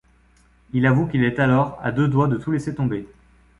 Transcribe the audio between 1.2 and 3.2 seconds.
est alors à deux doigts de tout laisser tomber.